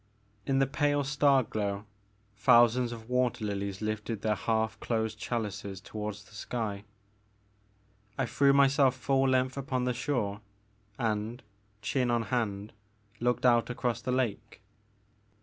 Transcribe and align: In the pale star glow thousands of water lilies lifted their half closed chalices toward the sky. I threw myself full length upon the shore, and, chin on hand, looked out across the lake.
In 0.47 0.57
the 0.57 0.65
pale 0.65 1.03
star 1.03 1.43
glow 1.43 1.85
thousands 2.35 2.91
of 2.91 3.07
water 3.07 3.45
lilies 3.45 3.83
lifted 3.83 4.23
their 4.23 4.33
half 4.33 4.79
closed 4.79 5.19
chalices 5.19 5.79
toward 5.79 6.15
the 6.15 6.33
sky. 6.33 6.85
I 8.17 8.25
threw 8.25 8.51
myself 8.51 8.95
full 8.95 9.29
length 9.29 9.57
upon 9.57 9.83
the 9.83 9.93
shore, 9.93 10.41
and, 10.97 11.43
chin 11.83 12.09
on 12.09 12.23
hand, 12.33 12.73
looked 13.19 13.45
out 13.45 13.69
across 13.69 14.01
the 14.01 14.11
lake. 14.11 14.63